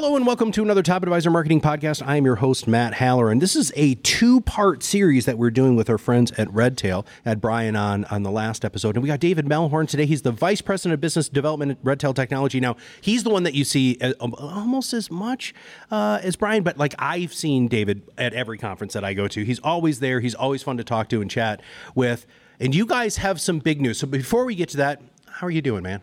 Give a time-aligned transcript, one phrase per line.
[0.00, 2.06] Hello and welcome to another Top Advisor Marketing Podcast.
[2.06, 3.40] I am your host, Matt Halloran.
[3.40, 7.04] This is a two part series that we're doing with our friends at Redtail.
[7.24, 10.06] Had Brian on on the last episode, and we got David Melhorn today.
[10.06, 12.60] He's the Vice President of Business Development at Redtail Technology.
[12.60, 15.52] Now, he's the one that you see uh, um, almost as much
[15.90, 19.44] uh, as Brian, but like I've seen David at every conference that I go to.
[19.44, 21.60] He's always there, he's always fun to talk to and chat
[21.96, 22.24] with.
[22.60, 23.98] And you guys have some big news.
[23.98, 26.02] So before we get to that, how are you doing, man?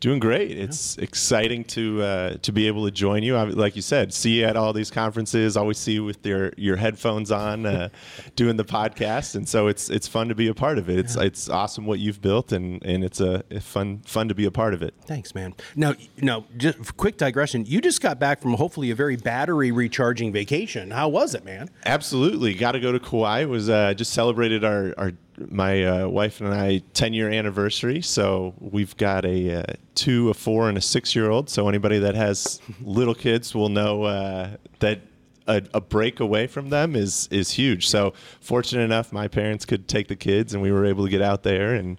[0.00, 0.52] Doing great.
[0.52, 1.04] It's yeah.
[1.04, 3.36] exciting to uh, to be able to join you.
[3.36, 5.58] I, like you said, see you at all these conferences.
[5.58, 7.90] Always see you with your your headphones on, uh,
[8.36, 10.98] doing the podcast, and so it's it's fun to be a part of it.
[10.98, 11.24] It's yeah.
[11.24, 14.72] it's awesome what you've built, and and it's a fun fun to be a part
[14.72, 14.94] of it.
[15.04, 15.54] Thanks, man.
[15.76, 17.66] Now, now, just quick digression.
[17.66, 20.92] You just got back from hopefully a very battery recharging vacation.
[20.92, 21.68] How was it, man?
[21.84, 22.54] Absolutely.
[22.54, 23.44] Got to go to Kauai.
[23.44, 25.12] Was uh, just celebrated our our
[25.48, 28.00] my uh, wife and I 10 year anniversary.
[28.02, 29.62] So we've got a uh,
[29.94, 31.48] two, a four, and a six year old.
[31.48, 35.00] So anybody that has little kids will know uh, that
[35.46, 37.88] a, a, break away from them is is huge.
[37.88, 41.22] So fortunate enough, my parents could take the kids, and we were able to get
[41.22, 41.98] out there and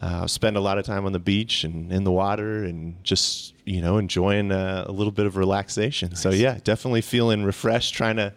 [0.00, 3.54] uh, spend a lot of time on the beach and in the water, and just
[3.64, 6.10] you know enjoying uh, a little bit of relaxation.
[6.10, 6.22] Nice.
[6.22, 8.32] So yeah, definitely feeling refreshed, trying to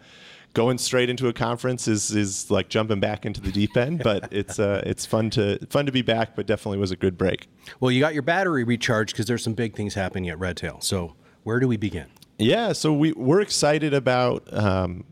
[0.54, 4.02] going straight into a conference is is like jumping back into the deep end.
[4.02, 6.36] But it's uh, it's fun to fun to be back.
[6.36, 7.48] But definitely was a good break.
[7.80, 10.80] Well, you got your battery recharged because there's some big things happening at Redtail.
[10.80, 12.06] So where do we begin?
[12.38, 14.52] Yeah, so we we're excited about.
[14.52, 15.04] Um,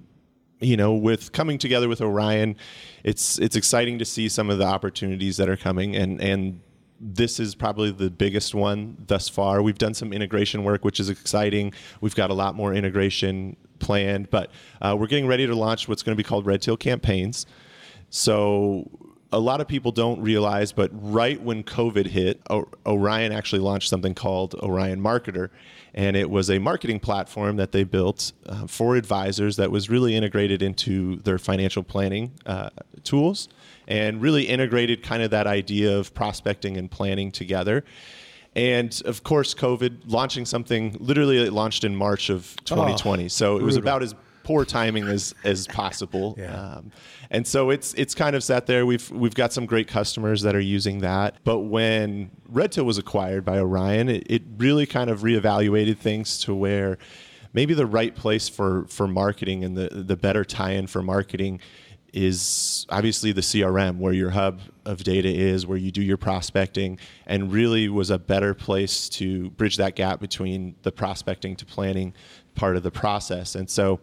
[0.63, 2.55] you know, with coming together with Orion,
[3.03, 6.61] it's it's exciting to see some of the opportunities that are coming, and and
[7.01, 9.63] this is probably the biggest one thus far.
[9.63, 11.73] We've done some integration work, which is exciting.
[12.03, 16.03] We've got a lot more integration planned, but uh, we're getting ready to launch what's
[16.03, 17.47] going to be called Redtail Campaigns.
[18.11, 18.89] So
[19.33, 23.89] a lot of people don't realize, but right when COVID hit, o- Orion actually launched
[23.89, 25.51] something called Orion Marketer.
[25.93, 30.15] And it was a marketing platform that they built uh, for advisors that was really
[30.15, 32.71] integrated into their financial planning uh,
[33.03, 33.49] tools
[33.89, 37.85] and really integrated kind of that idea of prospecting and planning together.
[38.57, 43.25] And of course, COVID launching something literally it launched in March of 2020.
[43.25, 46.35] Oh, so it was about as poor timing as as possible.
[46.39, 46.77] yeah.
[46.77, 46.91] Um,
[47.31, 48.85] and so it's it's kind of sat there.
[48.85, 51.37] We've we've got some great customers that are using that.
[51.45, 56.55] But when Redtail was acquired by Orion, it, it really kind of reevaluated things to
[56.55, 56.99] where
[57.53, 61.61] maybe the right place for for marketing and the the better tie-in for marketing
[62.13, 66.99] is obviously the CRM, where your hub of data is, where you do your prospecting,
[67.27, 72.15] and really was a better place to bridge that gap between the prospecting to planning
[72.55, 73.55] part of the process.
[73.55, 74.01] And so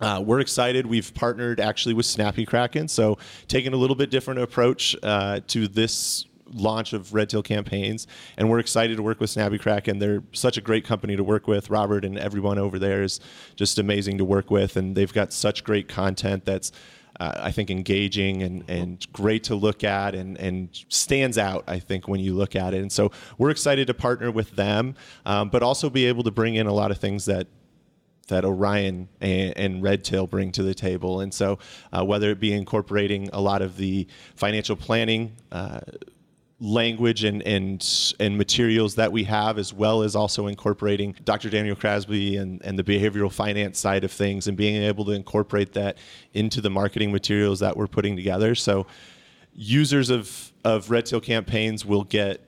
[0.00, 0.86] uh, we're excited.
[0.86, 3.18] We've partnered actually with Snappy Kraken, so
[3.48, 8.06] taking a little bit different approach uh, to this launch of Redtail campaigns,
[8.36, 9.98] and we're excited to work with Snappy Kraken.
[9.98, 11.70] They're such a great company to work with.
[11.70, 13.20] Robert and everyone over there is
[13.56, 16.72] just amazing to work with, and they've got such great content that's
[17.20, 21.78] uh, I think engaging and, and great to look at and, and stands out, I
[21.78, 22.80] think, when you look at it.
[22.80, 24.94] And so we're excited to partner with them,
[25.26, 27.46] um, but also be able to bring in a lot of things that
[28.28, 31.20] that Orion and, and Redtail bring to the table.
[31.20, 31.58] And so,
[31.92, 34.06] uh, whether it be incorporating a lot of the
[34.36, 35.80] financial planning uh,
[36.60, 41.50] language and, and and materials that we have, as well as also incorporating Dr.
[41.50, 45.72] Daniel Crosby and, and the behavioral finance side of things and being able to incorporate
[45.74, 45.98] that
[46.34, 48.54] into the marketing materials that we're putting together.
[48.54, 48.86] So
[49.54, 52.40] users of, of Redtail campaigns will get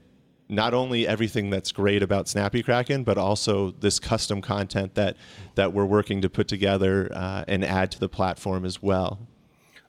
[0.48, 5.16] not only everything that's great about Snappy Kraken, but also this custom content that
[5.54, 9.20] that we're working to put together uh, and add to the platform as well.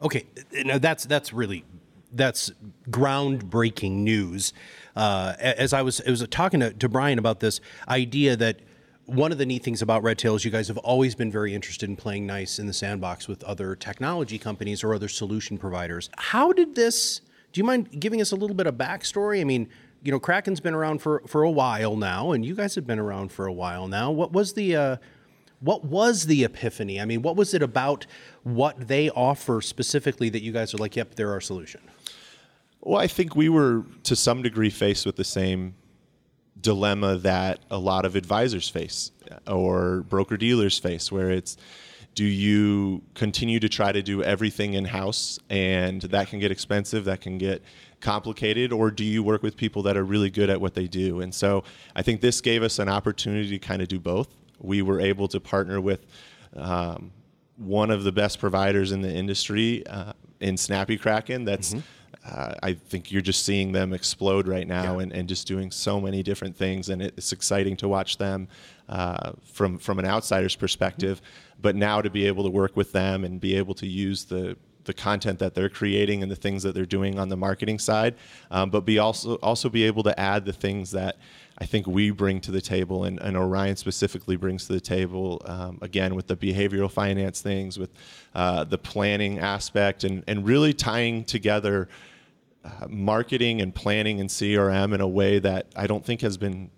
[0.01, 0.25] Okay,
[0.63, 1.65] now that's that's really
[2.13, 2.51] that's
[2.89, 4.53] groundbreaking news.
[4.95, 8.59] Uh, as I was, I was talking to, to Brian about this idea that
[9.05, 11.89] one of the neat things about Redtail is you guys have always been very interested
[11.89, 16.09] in playing nice in the sandbox with other technology companies or other solution providers.
[16.17, 17.21] How did this?
[17.51, 19.41] Do you mind giving us a little bit of backstory?
[19.41, 19.69] I mean,
[20.03, 22.99] you know, Kraken's been around for for a while now, and you guys have been
[22.99, 24.11] around for a while now.
[24.11, 24.97] What was the uh,
[25.61, 26.99] what was the epiphany?
[26.99, 28.05] I mean, what was it about
[28.43, 31.81] what they offer specifically that you guys are like, yep, they're our solution?
[32.81, 35.75] Well, I think we were to some degree faced with the same
[36.59, 41.57] dilemma that a lot of advisors face uh, or broker dealers face, where it's
[42.13, 47.05] do you continue to try to do everything in house and that can get expensive,
[47.05, 47.61] that can get
[48.01, 51.21] complicated, or do you work with people that are really good at what they do?
[51.21, 51.63] And so
[51.95, 54.27] I think this gave us an opportunity to kind of do both.
[54.61, 56.05] We were able to partner with
[56.55, 57.11] um,
[57.57, 61.45] one of the best providers in the industry uh, in Snappy Kraken.
[61.45, 61.81] That's mm-hmm.
[62.25, 65.03] uh, I think you're just seeing them explode right now yeah.
[65.03, 68.47] and, and just doing so many different things, and it's exciting to watch them
[68.89, 71.17] uh, from from an outsider's perspective.
[71.21, 71.61] Mm-hmm.
[71.61, 74.57] But now to be able to work with them and be able to use the
[74.85, 78.15] the content that they're creating and the things that they're doing on the marketing side,
[78.49, 81.17] um, but be also also be able to add the things that
[81.61, 85.43] I think we bring to the table, and, and Orion specifically brings to the table.
[85.45, 87.91] Um, again, with the behavioral finance things, with
[88.33, 91.87] uh, the planning aspect, and and really tying together
[92.65, 96.71] uh, marketing and planning and CRM in a way that I don't think has been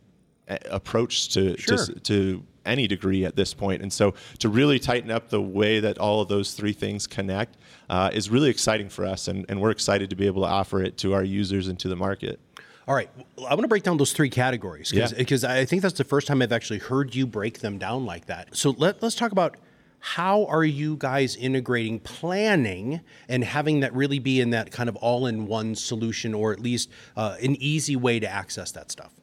[0.50, 1.78] uh, approached to, sure.
[1.78, 3.82] to, to any degree at this point.
[3.82, 7.58] And so to really tighten up the way that all of those three things connect
[7.90, 9.28] uh, is really exciting for us.
[9.28, 11.90] And, and we're excited to be able to offer it to our users and to
[11.90, 12.40] the market.
[12.88, 15.54] All right, I want to break down those three categories because yeah.
[15.54, 18.56] I think that's the first time I've actually heard you break them down like that.
[18.56, 19.56] So let, let's talk about
[20.00, 23.00] how are you guys integrating planning
[23.30, 27.38] and having that really be in that kind of all-in-one solution or at least uh,
[27.42, 29.14] an easy way to access that stuff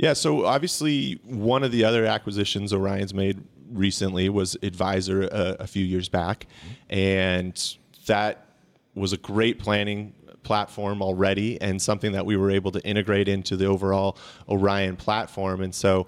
[0.00, 5.66] yeah, so obviously one of the other acquisitions Orion's made recently was Advizr a, a
[5.66, 6.46] few years back,
[6.88, 7.76] and
[8.06, 8.46] that
[8.94, 13.56] was a great planning platform already and something that we were able to integrate into
[13.56, 14.16] the overall
[14.48, 15.60] Orion platform.
[15.62, 16.06] And so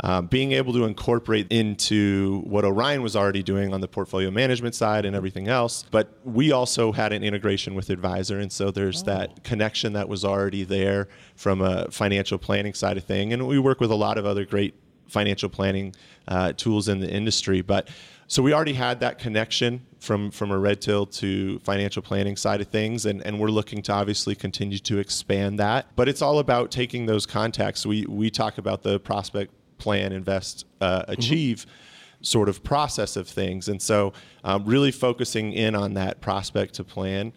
[0.00, 4.74] um, being able to incorporate into what Orion was already doing on the portfolio management
[4.74, 5.84] side and everything else.
[5.90, 9.06] But we also had an integration with Advizr, and so there's oh.
[9.06, 13.32] that connection that was already there from a financial planning side of thing.
[13.32, 14.74] And we work with a lot of other great
[15.08, 15.94] financial planning
[16.28, 17.88] uh, tools in the industry, but
[18.32, 22.62] so we already had that connection from from a red Redtail to financial planning side
[22.62, 25.94] of things, and, and we're looking to obviously continue to expand that.
[25.96, 27.84] But it's all about taking those contacts.
[27.84, 31.12] We we talk about the prospect plan, invest, uh, mm-hmm.
[31.12, 31.56] achieve.
[31.58, 32.24] Mm-hmm.
[32.24, 34.12] Sort of process of things, and so
[34.44, 37.32] um, really focusing in on that prospect to plan,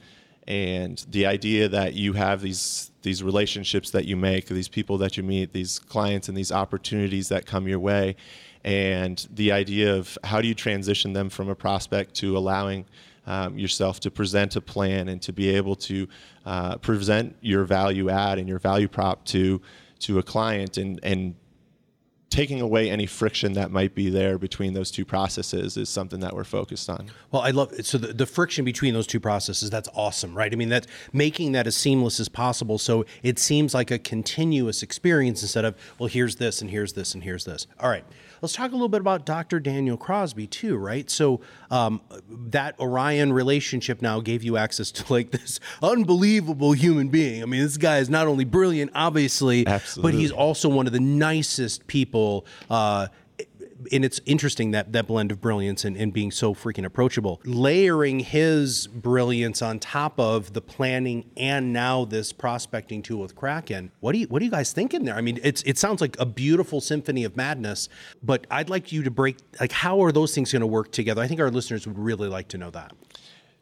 [0.48, 5.16] and the idea that you have these these relationships that you make, these people that
[5.16, 8.16] you meet, these clients, and these opportunities that come your way,
[8.64, 12.86] and the idea of how do you transition them from a prospect to allowing
[13.28, 16.08] um, yourself to present a plan and to be able to
[16.46, 19.62] uh, present your value add and your value prop to
[20.00, 21.36] to a client and and
[22.36, 26.36] taking away any friction that might be there between those two processes is something that
[26.36, 27.08] we're focused on.
[27.32, 27.86] Well, I love it.
[27.86, 30.52] So the, the friction between those two processes, that's awesome, right?
[30.52, 32.78] I mean, that's making that as seamless as possible.
[32.78, 37.14] So it seems like a continuous experience instead of, well, here's this and here's this
[37.14, 37.68] and here's this.
[37.80, 38.04] All right.
[38.42, 39.60] Let's talk a little bit about Dr.
[39.60, 41.10] Daniel Crosby too, right?
[41.10, 41.42] So
[41.72, 47.42] um, that Orion relationship now gave you access to like this unbelievable human being.
[47.42, 50.12] I mean, this guy is not only brilliant, obviously, Absolutely.
[50.12, 52.46] but he's also one of the nicest people.
[52.70, 53.08] Uh,
[53.92, 57.42] and it's interesting that that blend of brilliance and, and being so freaking approachable.
[57.44, 63.92] Layering his brilliance on top of the planning and now this prospecting tool with kraken
[64.00, 65.16] what do you what are you guys thinking there?
[65.16, 67.90] I mean it's it sounds like a beautiful symphony of madness
[68.24, 71.22] but i'd like you to break like how are those things going to work together?
[71.22, 72.94] I think our listeners would really like to know that.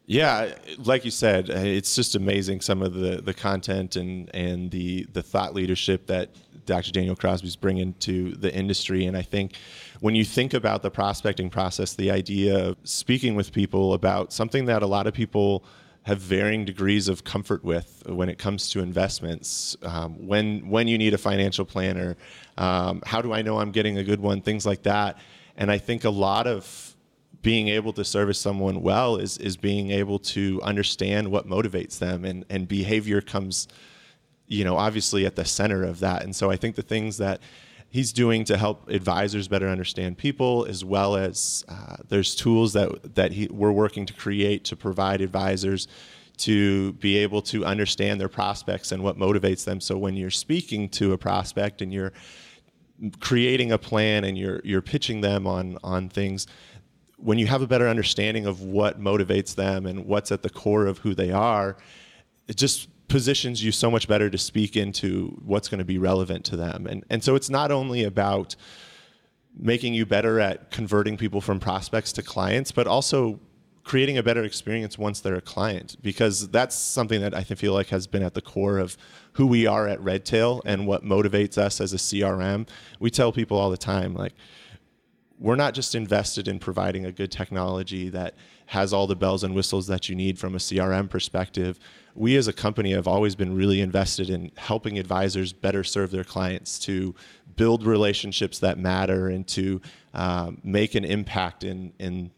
[0.05, 5.07] Yeah, like you said, it's just amazing some of the, the content and, and the
[5.13, 6.29] the thought leadership that
[6.65, 6.91] Dr.
[6.91, 9.05] Daniel Crosby's bringing to the industry.
[9.05, 9.55] And I think
[9.99, 14.65] when you think about the prospecting process, the idea of speaking with people about something
[14.65, 15.63] that a lot of people
[16.03, 19.77] have varying degrees of comfort with when it comes to investments.
[19.83, 22.17] Um, when when you need a financial planner,
[22.57, 24.41] um, how do I know I'm getting a good one?
[24.41, 25.17] Things like that.
[25.55, 26.93] And I think a lot of
[27.41, 32.25] being able to service someone well is is being able to understand what motivates them,
[32.25, 33.67] and and behavior comes,
[34.47, 36.23] you know, obviously at the center of that.
[36.23, 37.41] And so I think the things that
[37.89, 43.15] he's doing to help advisors better understand people, as well as uh, there's tools that
[43.15, 45.87] that he, we're working to create to provide advisors
[46.35, 49.79] to be able to understand their prospects and what motivates them.
[49.79, 52.11] So when you're speaking to a prospect and you're
[53.19, 56.47] creating a plan and you're you're pitching them on on things
[57.17, 60.85] when you have a better understanding of what motivates them and what's at the core
[60.85, 61.75] of who they are
[62.47, 66.43] it just positions you so much better to speak into what's going to be relevant
[66.43, 66.87] to them.
[66.87, 68.55] And, and so it's not only about
[69.55, 73.39] making you better at converting people from prospects to clients, but also
[73.83, 77.89] creating a better experience once they're a client because that's something that I feel like
[77.89, 78.97] has been at the core of
[79.33, 82.67] who we are at Redtail and what motivates us as a CRM.
[82.99, 84.33] We tell people all the time like
[85.37, 88.33] we're not just invested in providing a good technology that
[88.67, 91.79] has all the bells and whistles that you need from a CRM perspective.
[92.15, 96.23] We as a company have always been really invested in helping advisors better serve their
[96.23, 97.15] clients to
[97.55, 99.81] build relationships that matter and to
[100.13, 102.31] um, make an impact in in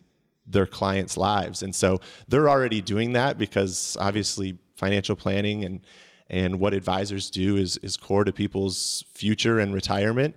[0.47, 1.63] their clients' lives.
[1.63, 5.81] And so they're already doing that because obviously financial planning and
[6.29, 10.35] and what advisors do is is core to people's future and retirement.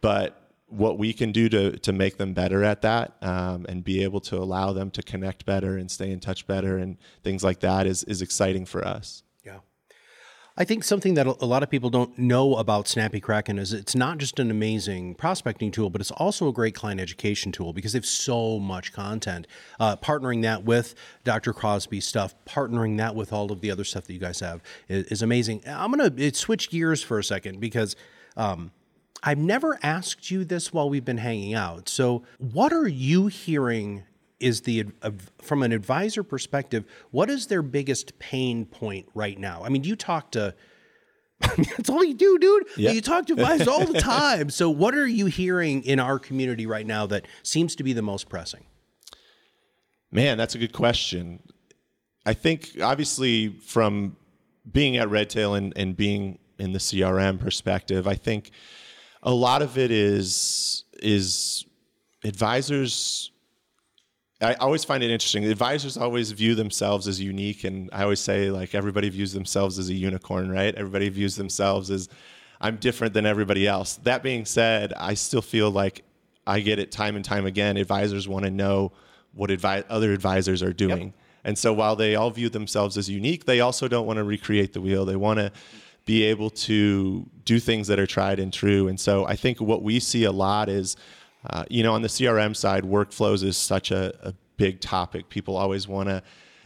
[0.00, 0.39] But
[0.70, 4.20] what we can do to to make them better at that um, and be able
[4.20, 7.86] to allow them to connect better and stay in touch better and things like that
[7.86, 9.22] is is exciting for us.
[9.44, 9.58] Yeah,
[10.56, 13.96] I think something that a lot of people don't know about Snappy Kraken is it's
[13.96, 17.92] not just an amazing prospecting tool, but it's also a great client education tool because
[17.92, 19.46] they have so much content.
[19.80, 21.52] Uh, partnering that with Dr.
[21.52, 25.06] Crosby stuff, partnering that with all of the other stuff that you guys have is,
[25.06, 25.62] is amazing.
[25.66, 27.96] I'm going to switch gears for a second because.
[28.36, 28.70] Um,
[29.22, 31.88] I've never asked you this while we've been hanging out.
[31.88, 34.04] So, what are you hearing
[34.38, 35.10] is the uh,
[35.42, 39.62] from an advisor perspective, what is their biggest pain point right now?
[39.64, 40.54] I mean, you talk to
[41.56, 42.66] that's all you do, dude.
[42.76, 42.90] Yeah.
[42.90, 44.50] You talk to advisors all the time.
[44.50, 48.02] So, what are you hearing in our community right now that seems to be the
[48.02, 48.64] most pressing?
[50.12, 51.40] Man, that's a good question.
[52.26, 54.16] I think obviously from
[54.70, 58.50] being at Redtail and, and being in the CRM perspective, I think
[59.22, 61.64] a lot of it is is
[62.24, 63.30] advisors
[64.42, 65.44] I always find it interesting.
[65.44, 69.90] Advisors always view themselves as unique, and I always say like everybody views themselves as
[69.90, 70.74] a unicorn, right?
[70.74, 72.08] Everybody views themselves as
[72.60, 73.96] I'm different than everybody else.
[73.96, 76.04] That being said, I still feel like
[76.46, 77.76] I get it time and time again.
[77.76, 78.92] Advisors want to know
[79.34, 81.14] what advi- other advisors are doing, yep.
[81.44, 84.72] and so while they all view themselves as unique, they also don't want to recreate
[84.72, 85.04] the wheel.
[85.04, 85.52] They want to
[86.04, 88.88] be able to do things that are tried and true.
[88.88, 90.96] And so I think what we see a lot is
[91.48, 95.28] uh, you know, on the CRM side, workflows is such a, a big topic.
[95.28, 96.22] People always want to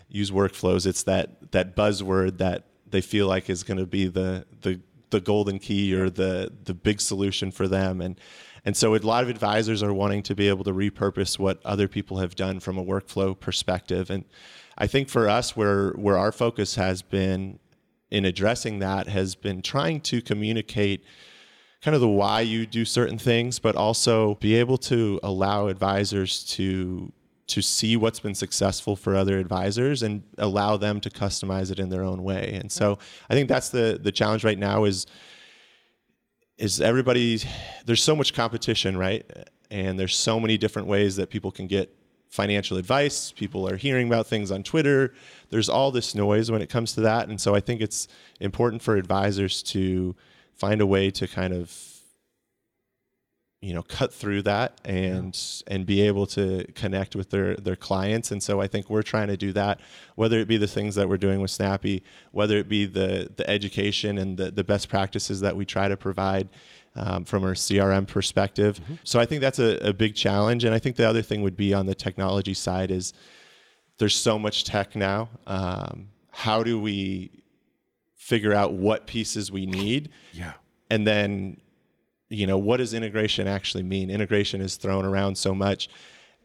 [0.08, 0.86] use workflows.
[0.86, 5.20] It's that that buzzword that they feel like is going to be the the the
[5.20, 8.00] golden key or the the big solution for them.
[8.00, 8.18] And
[8.64, 11.86] and so a lot of advisors are wanting to be able to repurpose what other
[11.86, 14.10] people have done from a workflow perspective.
[14.10, 14.24] And
[14.76, 17.60] I think for us, where where our focus has been
[18.14, 21.04] in addressing that has been trying to communicate
[21.82, 26.44] kind of the why you do certain things, but also be able to allow advisors
[26.44, 27.12] to
[27.46, 31.90] to see what's been successful for other advisors and allow them to customize it in
[31.90, 32.58] their own way.
[32.58, 35.06] And so I think that's the the challenge right now is
[36.56, 37.40] is everybody
[37.84, 39.28] there's so much competition, right?
[39.72, 41.92] And there's so many different ways that people can get
[42.34, 43.30] financial advice.
[43.30, 45.14] People are hearing about things on Twitter.
[45.50, 47.28] There's all this noise when it comes to that.
[47.28, 48.08] And so I think it's
[48.40, 50.16] important for advisors to
[50.52, 51.72] find a way to kind of
[53.60, 55.74] you know cut through that and yeah.
[55.74, 59.28] and be able to connect with their their clients and so i think we're trying
[59.28, 59.80] to do that
[60.16, 63.48] whether it be the things that we're doing with snappy whether it be the the
[63.48, 66.46] education and the, the best practices that we try to provide
[66.96, 68.94] um, from our crm perspective mm-hmm.
[69.04, 71.56] so i think that's a, a big challenge and i think the other thing would
[71.56, 73.12] be on the technology side is
[73.98, 77.44] there's so much tech now um, how do we
[78.24, 80.08] figure out what pieces we need.
[80.32, 80.54] Yeah.
[80.90, 81.60] And then,
[82.28, 84.10] you know, what does integration actually mean?
[84.10, 85.88] Integration is thrown around so much.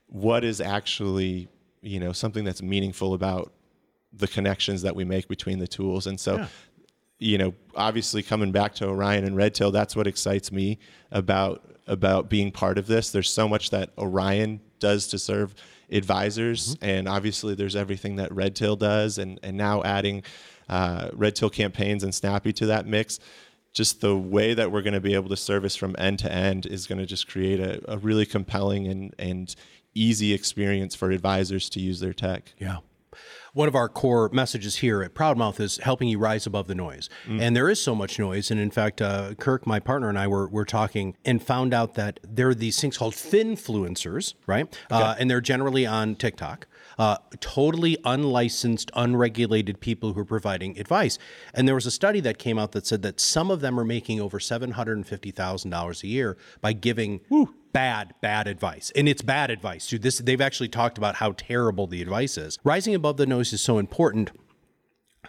[0.07, 1.49] What is actually,
[1.81, 3.51] you know, something that's meaningful about
[4.13, 6.07] the connections that we make between the tools?
[6.07, 6.47] And so, yeah.
[7.19, 10.79] You know, obviously coming back to Orion and Redtail, that's what excites me
[11.11, 13.11] about about being part of this.
[13.11, 15.53] There's so much that Orion does to serve
[15.91, 16.85] advisors, mm-hmm.
[16.85, 20.23] and obviously there's everything that Redtail does, and and now adding
[20.69, 23.19] uh, Redtail campaigns and Snappy to that mix,
[23.73, 26.65] just the way that we're going to be able to service from end to end
[26.65, 29.55] is going to just create a, a really compelling and, and
[29.93, 32.53] easy experience for advisors to use their tech.
[32.59, 32.77] Yeah
[33.53, 37.09] one of our core messages here at Proudmouth is helping you rise above the noise.
[37.25, 37.41] Mm.
[37.41, 38.51] And there is so much noise.
[38.51, 41.95] And in fact, uh, Kirk, my partner, and I were, were talking and found out
[41.95, 44.65] that there are these things called finfluencers, right?
[44.91, 45.03] Okay.
[45.03, 46.67] Uh, and they're generally on TikTok
[46.99, 51.17] uh, totally unlicensed, unregulated people who are providing advice.
[51.53, 53.85] And there was a study that came out that said that some of them are
[53.85, 57.55] making over $750,000 a year by giving Woo.
[57.71, 58.91] bad, bad advice.
[58.97, 59.87] And it's bad advice.
[59.87, 62.59] Dude, this, they've actually talked about how terrible the advice is.
[62.65, 64.31] Rising above the noise is so important.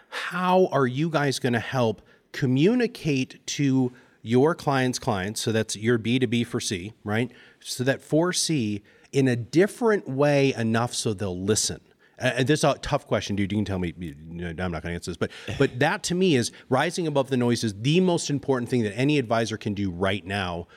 [0.08, 5.40] How are you guys going to help communicate to your client's clients?
[5.40, 7.30] So that's your B2B for C, right?
[7.60, 11.80] So that for C in a different way enough so they'll listen.
[12.18, 13.50] And this is a tough question, dude.
[13.50, 13.94] You can tell me.
[13.98, 17.36] I'm not going to answer this, but but that to me is rising above the
[17.36, 20.68] noise is the most important thing that any advisor can do right now.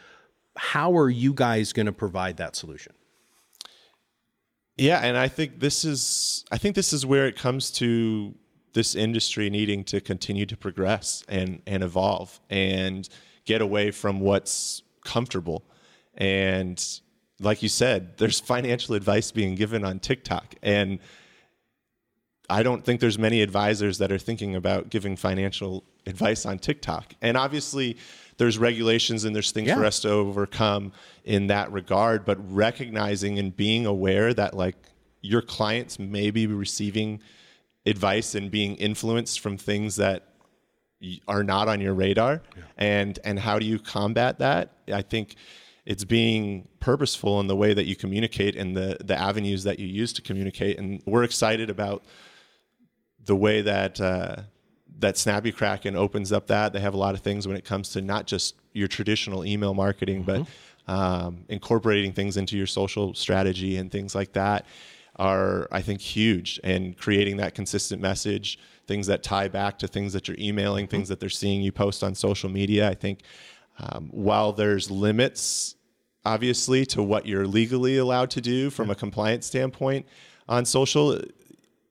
[0.56, 2.94] How are you guys going to provide that solution?
[4.78, 8.34] Yeah, and I think this is I think this is where it comes to
[8.74, 13.08] this industry needing to continue to progress and and evolve and
[13.46, 15.66] get away from what's comfortable.
[16.16, 16.84] And
[17.44, 21.00] like you said, there's financial advice being given on TikTok and
[22.50, 27.14] I don't think there's many advisors that are thinking about giving financial advice on TikTok.
[27.22, 27.98] And obviously,
[28.38, 29.76] there's regulations and there's things yeah.
[29.76, 30.92] for us to overcome
[31.24, 34.76] in that regard, but recognizing and being aware that like
[35.22, 37.22] your clients may be receiving
[37.86, 40.28] advice and being influenced from things that
[41.28, 42.64] are not on your radar yeah.
[42.78, 45.36] and and how do you combat that i think
[45.86, 49.88] it's being purposeful in the way that you communicate and the the avenues that you
[49.88, 52.04] use to communicate and we're excited about
[53.26, 54.36] the way that uh,
[55.00, 57.90] that Snappy Kraken opens up that they have a lot of things when it comes
[57.90, 60.44] to not just your traditional email marketing mm-hmm.
[60.44, 60.48] but
[60.88, 64.66] um, incorporating things into your social strategy and things like that
[65.18, 66.60] are, I think, huge.
[66.64, 71.08] And creating that consistent message, things that tie back to things that you're emailing, things
[71.10, 72.90] that they're seeing you post on social media.
[72.90, 73.22] I think
[73.80, 75.76] um, while there's limits,
[76.26, 80.06] obviously, to what you're legally allowed to do from a compliance standpoint
[80.48, 81.20] on social,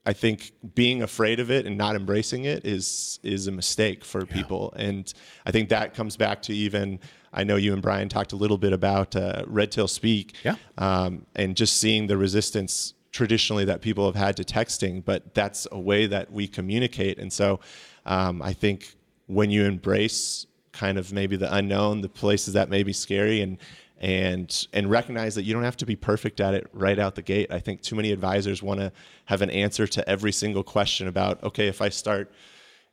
[0.05, 4.21] I think being afraid of it and not embracing it is is a mistake for
[4.21, 4.33] yeah.
[4.33, 5.13] people, and
[5.47, 6.99] I think that comes back to even
[7.33, 11.27] I know you and Brian talked a little bit about uh, Redtail Speak, yeah, um,
[11.35, 15.79] and just seeing the resistance traditionally that people have had to texting, but that's a
[15.79, 17.19] way that we communicate.
[17.19, 17.61] And so
[18.07, 18.97] um, I think
[19.27, 23.59] when you embrace kind of maybe the unknown, the places that may be scary, and
[24.01, 27.23] and and recognize that you don't have to be perfect at it right out the
[27.23, 27.53] gate.
[27.53, 28.93] I think too many advisors want to
[29.27, 32.33] have an answer to every single question about okay, if I start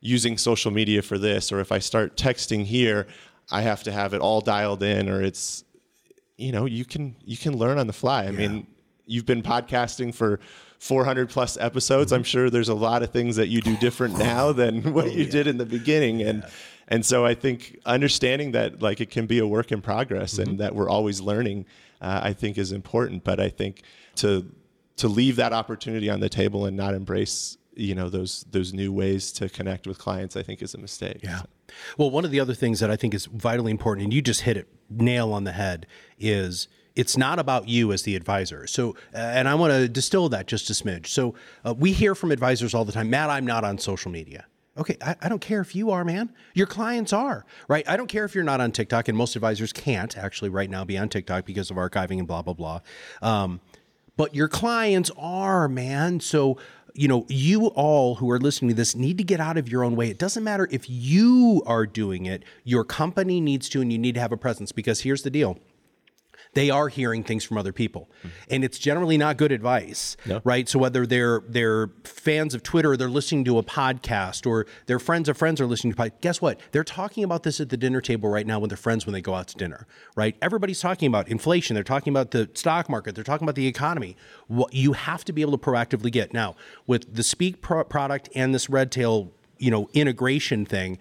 [0.01, 3.07] using social media for this, or if I start texting here,
[3.51, 5.63] I have to have it all dialed in, or it's
[6.37, 8.23] you know you can you can learn on the fly.
[8.23, 8.31] I yeah.
[8.31, 8.67] mean
[9.05, 10.39] you've been podcasting for
[10.79, 12.11] 400 plus episodes.
[12.11, 12.19] Mm-hmm.
[12.19, 15.09] I'm sure there's a lot of things that you do different now than what oh,
[15.09, 16.21] you did in the beginning.
[16.21, 16.45] And
[16.89, 20.49] and so I think understanding that like it can be a work in progress mm-hmm.
[20.49, 21.65] and that we're always learning,
[22.01, 23.23] uh, I think is important.
[23.23, 23.83] But I think
[24.15, 24.45] to
[24.97, 28.91] to leave that opportunity on the table and not embrace you know those those new
[28.91, 31.43] ways to connect with clients i think is a mistake yeah
[31.97, 34.41] well one of the other things that i think is vitally important and you just
[34.41, 38.67] hit it nail on the head is it's not about you as the advisor.
[38.67, 41.07] So, uh, and I want to distill that just a smidge.
[41.07, 44.45] So, uh, we hear from advisors all the time, Matt, I'm not on social media.
[44.79, 46.33] Okay, I, I, don't care if you are, man.
[46.53, 47.87] Your clients are, right?
[47.87, 50.85] I don't care if you're not on TikTok, and most advisors can't actually right now
[50.85, 52.79] be on TikTok because of archiving and blah, blah, blah.
[53.21, 53.59] Um,
[54.15, 56.21] but your clients are, man.
[56.21, 56.57] So,
[56.93, 59.83] you know, you all who are listening to this need to get out of your
[59.83, 60.09] own way.
[60.09, 64.15] It doesn't matter if you are doing it, your company needs to, and you need
[64.15, 65.57] to have a presence because here's the deal
[66.53, 68.29] they are hearing things from other people, mm-hmm.
[68.49, 70.41] and it's generally not good advice, no.
[70.43, 70.67] right?
[70.67, 74.99] So whether they're they're fans of Twitter, or they're listening to a podcast, or their
[74.99, 76.59] friends of friends are listening to, podcast, guess what?
[76.71, 79.21] They're talking about this at the dinner table right now with their friends when they
[79.21, 79.85] go out to dinner,
[80.15, 80.35] right?
[80.41, 81.75] Everybody's talking about inflation.
[81.75, 83.15] They're talking about the stock market.
[83.15, 84.17] They're talking about the economy.
[84.47, 86.55] What you have to be able to proactively get now
[86.87, 90.97] with the Speak pro- product and this Redtail, you know, integration thing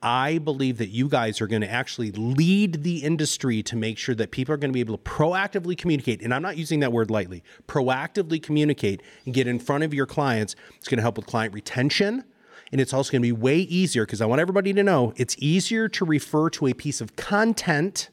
[0.00, 4.14] I believe that you guys are going to actually lead the industry to make sure
[4.14, 6.22] that people are going to be able to proactively communicate.
[6.22, 10.06] And I'm not using that word lightly proactively communicate and get in front of your
[10.06, 10.54] clients.
[10.76, 12.24] It's going to help with client retention.
[12.70, 15.36] And it's also going to be way easier because I want everybody to know it's
[15.38, 18.10] easier to refer to a piece of content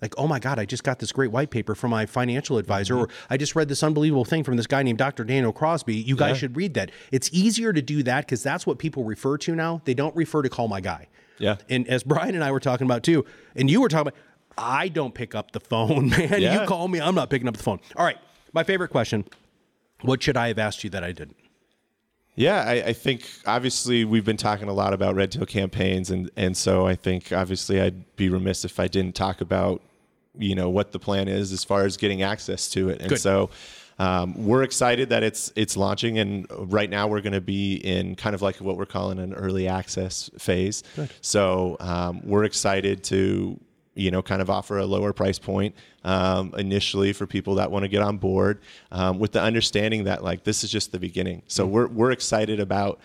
[0.00, 2.94] like, oh my God, I just got this great white paper from my financial advisor,
[2.94, 3.04] mm-hmm.
[3.04, 5.24] or I just read this unbelievable thing from this guy named Dr.
[5.24, 5.96] Daniel Crosby.
[5.96, 6.34] You guys yeah.
[6.34, 6.90] should read that.
[7.10, 9.82] It's easier to do that because that's what people refer to now.
[9.84, 11.08] They don't refer to call my guy.
[11.38, 11.56] Yeah.
[11.68, 13.24] And as Brian and I were talking about too,
[13.56, 14.20] and you were talking about,
[14.56, 16.40] I don't pick up the phone, man.
[16.40, 16.62] Yeah.
[16.62, 17.80] You call me, I'm not picking up the phone.
[17.96, 18.18] All right.
[18.52, 19.24] My favorite question
[20.02, 21.36] What should I have asked you that I didn't?
[22.34, 26.30] Yeah, I, I, think obviously we've been talking a lot about red tail campaigns, and
[26.36, 29.82] and so I think obviously I'd be remiss if I didn't talk about
[30.38, 33.00] you know what the plan is as far as getting access to it.
[33.00, 33.20] And Good.
[33.20, 33.50] so
[33.98, 38.14] um, we're excited that it's it's launching, and right now we're going to be in
[38.14, 40.84] kind of like what we're calling an early access phase.
[40.94, 41.10] Good.
[41.20, 43.58] So um, we're excited to
[43.94, 45.74] you know kind of offer a lower price point
[46.04, 48.60] um, initially for people that want to get on board,
[48.92, 51.42] um, with the understanding that like this is just the beginning.
[51.48, 51.72] So mm-hmm.
[51.72, 53.00] we're we're excited about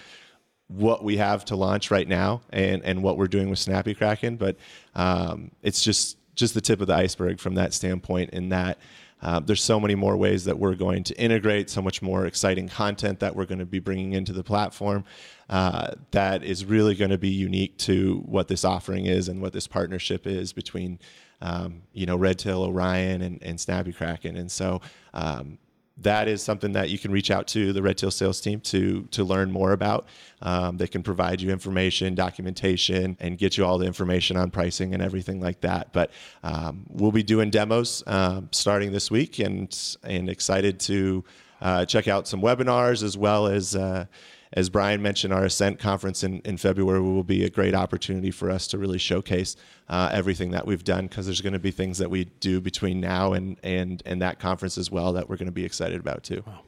[0.68, 4.38] what we have to launch right now and and what we're doing with Snappy Kraken,
[4.38, 4.58] but
[4.94, 8.78] um, it's just just the tip of the iceberg from that standpoint in that
[9.24, 12.68] uh, there's so many more ways that we're going to integrate, so much more exciting
[12.68, 15.06] content that we're going to be bringing into the platform.
[15.50, 19.54] Uh, that is really going to be unique to what this offering is and what
[19.54, 21.00] this partnership is between
[21.42, 24.36] um, you know Redtail Orion and, and Snappy Kraken.
[24.36, 24.82] And so
[25.14, 25.58] um,
[25.98, 29.24] that is something that you can reach out to the Redtail sales team to to
[29.24, 30.08] learn more about.
[30.42, 34.94] Um, they can provide you information, documentation, and get you all the information on pricing
[34.94, 35.94] and everything like that.
[35.94, 36.12] But
[36.44, 41.24] um, we'll be doing demos um, starting this week, and and excited to
[41.62, 43.76] uh, check out some webinars as well as.
[43.76, 44.06] Uh,
[44.54, 48.50] as Brian mentioned, our Ascent conference in, in February will be a great opportunity for
[48.50, 49.56] us to really showcase
[49.90, 53.00] uh, everything that we've done because there's going to be things that we do between
[53.00, 56.24] now and, and, and that conference as well that we're going to be excited about
[56.24, 56.44] too.
[56.46, 56.62] Wow.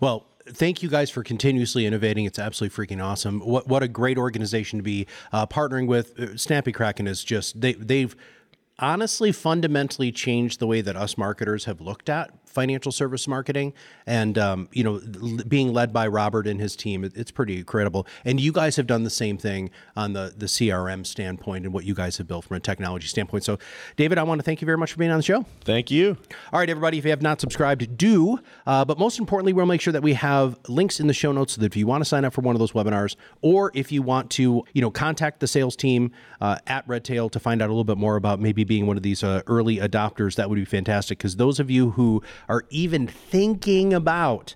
[0.00, 2.24] Well, thank you guys for continuously innovating.
[2.24, 3.40] It's absolutely freaking awesome.
[3.40, 6.18] What what a great organization to be uh, partnering with.
[6.18, 8.16] Uh, Snappy Kraken is just they they've
[8.78, 13.72] honestly fundamentally changed the way that us marketers have looked at financial service marketing.
[14.06, 15.00] And um, you know
[15.48, 18.06] being led by robert and his team it's pretty incredible.
[18.24, 21.84] And you guys have done the same thing on the the crm standpoint and what
[21.84, 23.44] you guys have built from a technology standpoint.
[23.44, 23.58] So
[23.96, 25.44] david i want to thank you very much for being on the show.
[25.64, 26.16] Thank you.
[26.52, 29.80] All right everybody if you have not subscribed do uh, but most importantly we'll make
[29.80, 32.04] sure that we have links in the show notes so that if you want to
[32.04, 35.40] sign up for one of those webinars or if you want to you know contact
[35.40, 38.64] the sales team uh, at redtail to find out a little bit more about maybe
[38.64, 41.18] being one of these uh, early adopters that would be fantastic.
[41.18, 44.54] Because those of you who are even thinking about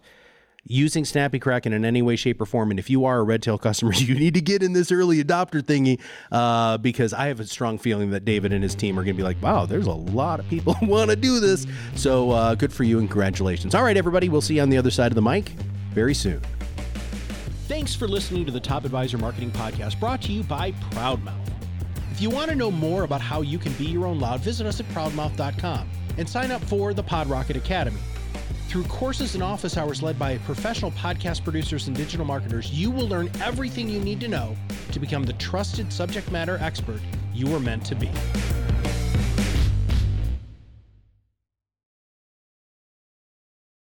[0.67, 2.71] using Snappy Kraken in any way, shape, or form.
[2.71, 5.63] And if you are a Redtail customer, you need to get in this early adopter
[5.63, 6.01] thingy
[6.33, 9.19] uh, because I have a strong feeling that David and his team are going to
[9.19, 11.67] be like, wow, there's a lot of people who want to do this.
[11.95, 13.75] So uh, good for you and congratulations.
[13.75, 15.51] All right, everybody, we'll see you on the other side of the mic
[15.93, 16.41] very soon.
[17.67, 21.41] Thanks for listening to the Top Advisor Marketing Podcast brought to you by Proudmouth.
[22.13, 24.67] If you want to know more about how you can be your own loud, visit
[24.67, 28.01] us at proudmouth.com and sign up for the PodRocket Academy.
[28.69, 33.07] Through courses and office hours led by professional podcast producers and digital marketers, you will
[33.07, 34.57] learn everything you need to know
[34.91, 37.01] to become the trusted subject matter expert
[37.33, 38.11] you were meant to be.